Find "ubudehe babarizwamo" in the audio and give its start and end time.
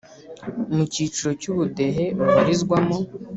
1.51-2.97